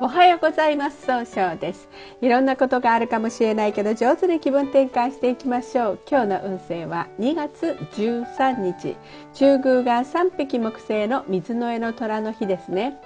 [0.00, 1.06] おはようございます。
[1.06, 1.88] 総称です。
[2.20, 5.98] いろんなことがあるかもしれないけど上手に気分転換していきましょう。
[6.08, 8.96] 今日の運勢は2月13日。
[9.34, 12.96] 中宮が3匹木星の水の絵の虎の日ですね、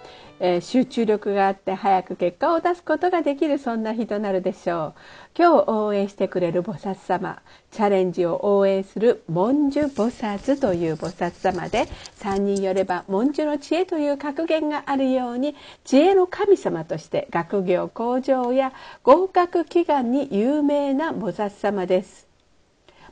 [0.44, 4.94] えー、集中力があって早く結果を出すことができるそんな日となるでしょう
[5.38, 11.86] 今日応援してくれる菩薩様チャレンジを応援する文殊菩薩という菩薩様で
[12.18, 18.72] 3人よれば文殊の知恵という格言があるように知恵の神様として学業向上や
[19.04, 22.31] 合格祈願に有名な菩薩様です。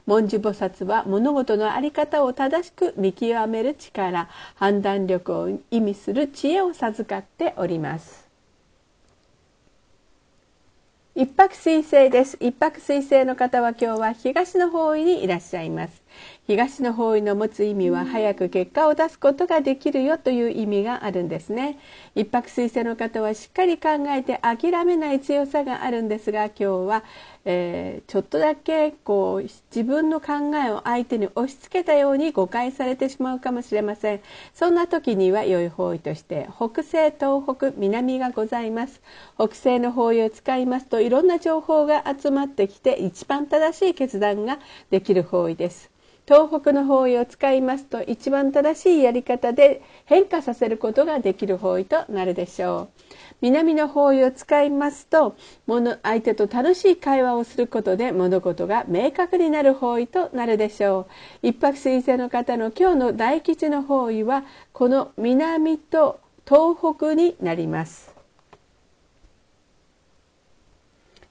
[0.06, 8.30] 文殊菩薩は物事の在り方を正しく見極める力判断力を意味する知恵を授かっております。
[11.14, 15.99] 一泊水星です一泊水星の方は今日は東の方位にいらっしゃいます
[16.46, 21.78] 東の方位の持つ意味は早く結果を出すことができるよという意味があるんですね。
[22.16, 27.04] 一泊水星の方はしっかり考えて諦めない強さがあるんですが今日は、
[27.44, 34.20] えー、ちょっとだけこう自分の考えを相手に押し付けたように誤解されてしまうかもしれません。
[34.52, 39.00] そんな時には良い方位として北西東北南がございます。
[39.36, 44.58] 北西の方位を使いますといろんな情報が集まってきて一番正しい決断が
[44.90, 45.90] できる方位です。
[46.30, 52.88] 東北の方位を使いますと一番正しいやり方で変化させることができる方位となるでしょう。
[53.40, 55.34] 南の方位を使いますと
[55.66, 61.08] 相手と楽しい会話をすることで物事が明確になる方位となるでしょ
[61.42, 61.48] う。
[61.48, 68.09] 一泊水星の方の今日の大吉の方位はこの南と東北になります。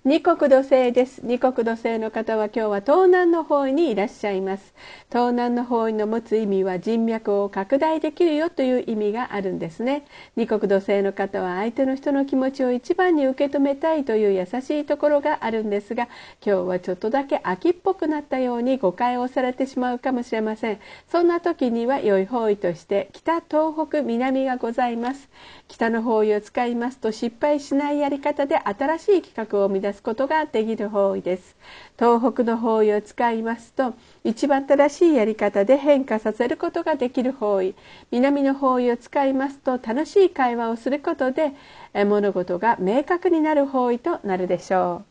[0.06, 1.20] 二国土星です。
[1.26, 4.74] 二国土星の方は今日は東南の方位にいらっしゃいます。
[5.10, 10.06] 東南の方位の持つ意味は人脈を拡大できるよという意味があるんですね。
[10.38, 16.06] 二国土星の方は相手の人の気持ちを一番に受け止めたいという優しいところがあるんですが
[16.46, 20.80] 今日はちょっとだけ秋っぽくなったように誤解をされてしまうかもしれません。
[21.12, 25.28] そんな時には良い方位として北東北南がございます。
[25.68, 31.56] 北の方位を使いますと失敗しないやり方で新しい企画を生み出すことができる方位です。
[31.98, 37.76] 東北の方位を使いますと一番正しいやり方で変化させることができる方位。
[38.12, 41.54] 南の方位を使いますと楽しい会話をすることで
[41.94, 45.09] 物事が明確になる方位となるでしょう。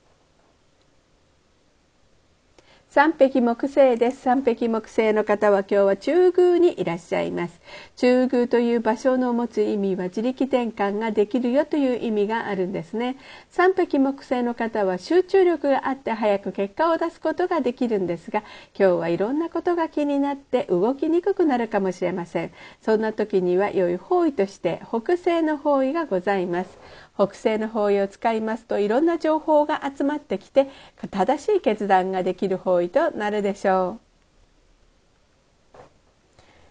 [2.90, 4.22] 三匹木星です。
[4.22, 7.60] 三匹木星の方は今日は中宮にいらっしゃいます。
[7.96, 13.18] 中宮という場所の持つ意味は自力転換ができるよという意味があるんですね。
[13.50, 18.42] 三匹木星の方は集中力があって早く結果を出すことができるんですが、
[18.74, 22.52] 今日はいろんなことが気になって動きにくくなるかもしれません。
[22.80, 26.78] そんな時には良い方位として北西の方位がございます。
[27.18, 30.70] 北西の方位を使いますといろんな情報が集まってきて
[31.10, 34.08] 正しい決断ができる方位となるでしょう。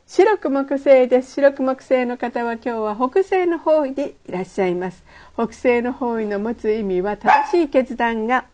[0.08, 1.34] 白く木星です。
[1.34, 5.04] 白く木星の方は今日は北西の方位でいらっしゃいます。
[5.34, 8.46] 北西の方位の持つ意味は正しい決断が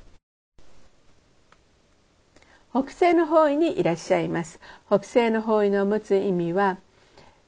[2.71, 4.59] 北西の方位にいらっしゃいます。
[4.87, 6.79] 北西の方位の持つ意味は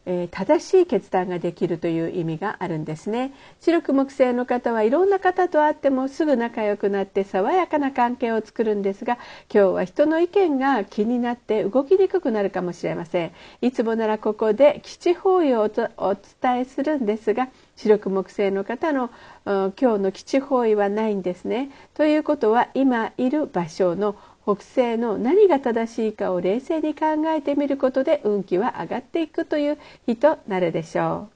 [0.06, 3.34] えー、正しい決断ができるという意味があるんですね。
[3.60, 9.18] 白く木星の方はいろんな方と会ってもすぐ仲良くなって爽やかな関係を作るんですが
[9.54, 13.32] 今日は人の意見が気になって動きにくくなるかもしれません。
[13.62, 15.62] いつもならここで基地方位を
[15.98, 19.10] お伝えするんですが白く木星の方の
[19.46, 21.72] 今日の基地方位はないんですね。
[21.94, 24.16] ということは今いる場所の
[24.46, 31.35] 北西の何が正しいかを冷静に考えてみることで運気は上がっていくという日となるでしょう。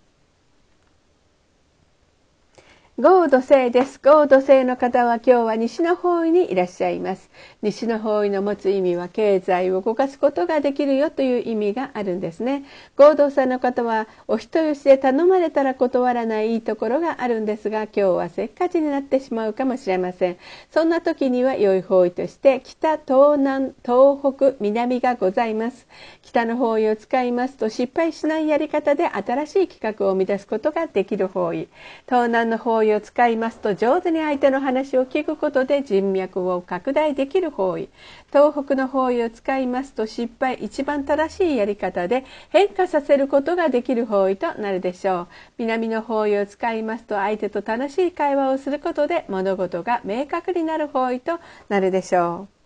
[3.01, 3.97] 合土星です。
[4.03, 7.29] 合土星の方は今日は西の方位にいらっしゃいます。
[7.61, 12.65] 西の方位の持つ意味は経済を動かすことができるよという意味があるんですね。
[12.97, 20.37] 合土星の方はお人よしで頼まれたら断らないいいところがあるんですが、今日はせっかちになってしまうかもしれません。
[20.69, 25.87] そんな時には良い方位として北、東南、東北、南がございます。
[26.21, 31.69] 北の方位を使いますと失敗しないやり方で新しい企画を生み出すことができる方位。
[32.05, 37.89] 東南の方位を使いますと上手に相手の話を聞くことで人脈を拡大できる方位
[38.29, 45.27] 東北の方位を使いますと失敗一番正しいやり方で変化させることができる方位となるでしょう。
[45.57, 51.39] 南の方位を使いますと相手と楽しい会話をすることで物事が明確になる方位と
[51.69, 52.58] なるでしょう。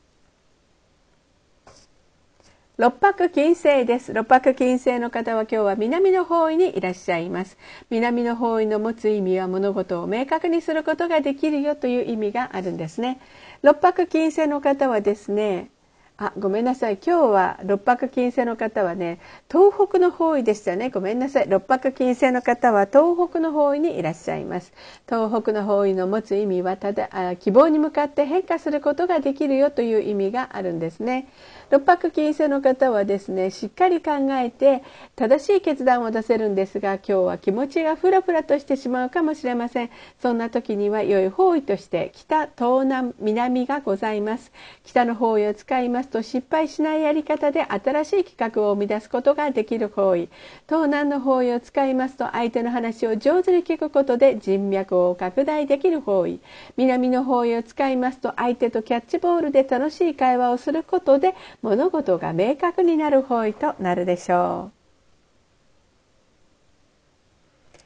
[2.75, 4.13] 六白金星です。
[4.15, 7.55] 六白金星の方は今日は南の方位にいらっしゃいます。
[7.91, 13.19] 南の方位の持つ意味は物事を明確にすることができるよという意味があるんですね。
[13.61, 15.69] 六白金星の方はですね、
[16.15, 16.99] あごめんなさい。
[17.03, 19.19] 今日は六白金星の方はね
[19.51, 20.91] 東北の方位でしたね。
[20.91, 21.49] ごめんなさい。
[21.49, 24.73] 六白金星の方は東北の方位にいらっしゃいます。
[25.07, 31.29] 東北の方位の持つ意味はただあ希望に向かって変化することができるよという意味があるんですね。
[31.71, 34.83] 六白金星の方はですねしっかり考えて
[35.15, 39.89] 正しい決断を出せるんですが今日は気持ちがフラフラとしてしまうかもしれません。
[40.21, 44.51] そんな時には良い方位として北東南南がございます。
[44.83, 46.02] 北の方位を使います。
[46.07, 50.29] と失敗しないやり方で新しい企画を生み出すことができる方位
[50.67, 56.39] 東南の方位を使いますと相手の話を上手に聞くことで人脈を拡大できる方位
[56.77, 64.82] 南の方位を使いますと相手とキャッチボールで楽しい会話をすることで物事が明確になる方位となるでしょう。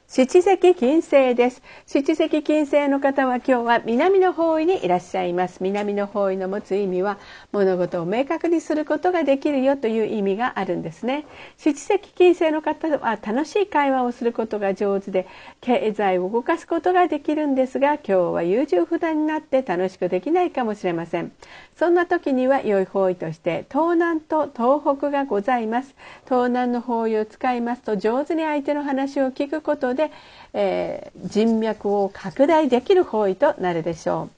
[0.10, 1.62] 七石金星です。
[1.86, 5.58] 七石金星の方は今日は南の方位にいらっしゃいます。
[5.60, 7.20] 南の方位の持つ意味は
[7.52, 11.26] 物事を明確にすることができるよという意味があるんですね。
[11.58, 15.28] 七石金星の方は楽しい会話をすることが上手で
[15.60, 21.34] 経済を動かすことができるんですが今日は優柔不断になって楽しくできないかもしれません。
[21.76, 25.96] そんな時には良い方位として東南と東北がございます。
[26.24, 30.12] 東南の方位を使いますと上手に相手の話を聞くことで、
[30.54, 34.38] えー、人脈を拡大できる方位となるでしょう。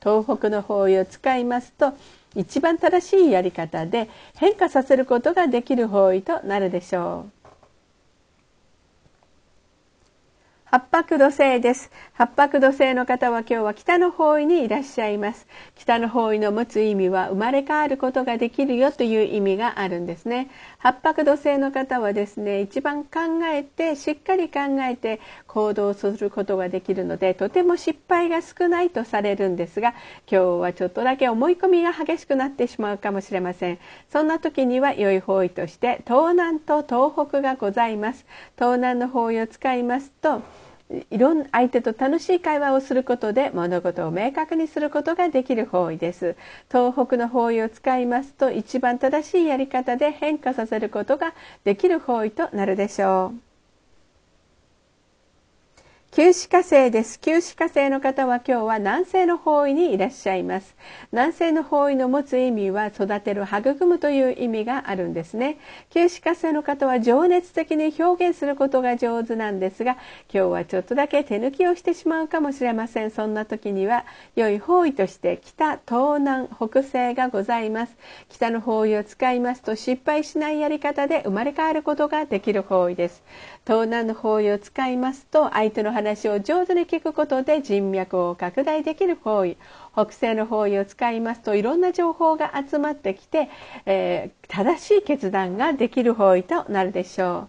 [0.00, 1.92] 東北の方位を使いますと
[2.34, 7.41] 一番正しいやり方で変化させることができる方位となるでしょう。
[10.74, 11.90] 八白土星です。
[12.14, 15.46] 八白土星の方は今日は北の方位にいらっしゃいます。
[15.74, 20.48] 北の方位の持つ意味は生まれ変わることができるよという意味があるんですね。
[20.78, 23.20] 八白土星の方はですね、一番考
[23.52, 29.90] えて、しっかり考えて行動することができるので、とても失敗が少ないとされるんですが、
[30.26, 33.78] 今日はちょっとだけ思い込みが激しくなってしまうかもしれません。
[34.10, 38.24] そんな時には良い方位として東南と東北がございます。
[38.56, 40.40] 東南の方位を使いますと、
[41.10, 46.36] いろん相手と楽しい会話をすることで物事を明確にすることができる方位です。
[46.70, 51.34] 東北の方位を使いますと一番正しいやり方で変化させることが
[51.64, 53.51] できる方位となるでしょう。
[56.14, 57.18] 旧歯科生です。
[57.18, 60.76] 旧歯科生の方は今日は南西の方位にいらっしゃいます。
[61.10, 65.56] 南西の方位の持つ意味は育てる、育むという意味があるんですね。
[65.88, 69.92] 旧歯科生の方は情熱的に表現することが上手なんですが、
[70.30, 73.10] 今日はちょっとだけ手抜きをしてしまうかもしれません。
[73.10, 74.04] そんな時には
[74.36, 77.96] 良い方位として北、東南、北西がございます。
[78.28, 83.22] 北の方位を使いますと失敗しないやり方で生まれ変わることができる方位です。
[83.66, 89.56] 東南の方位を使いますと相手の話を上手に聞くことで人脈を拡大できる方位
[89.92, 93.48] 北西の方位を使いますといろんな情報が集まってきて、
[93.86, 97.48] えー、正しい決断ができる方位となるでしょ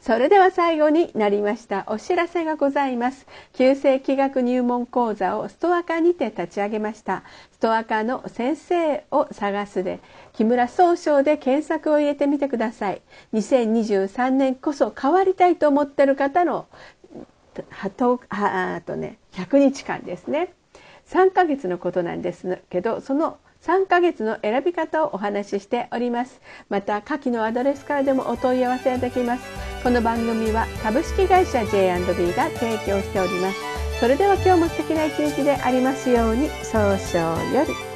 [0.00, 3.26] それでは最後になりましたお知らせがございます。
[3.54, 7.22] 旧世気学入門講座をストアカにて立ち上げました。
[7.52, 10.00] ストアカの先生を探すで
[10.32, 13.02] 木村総称で検索を入れてみてください。
[13.34, 16.66] 2023年こそ変わりたいと思ってる方の
[17.80, 20.52] はとはとね100日間ですね。
[21.08, 26.42] 3ヶ月のことなんですけどその3ヶ月の選び方をお話ししております。
[26.68, 29.44] また下記のアドレスからでもお問い合わせできます。
[29.82, 33.58] この番組は株式会社 J&B が提供しております。
[33.98, 37.89] それでは今日も素敵な一日でありますように早々より。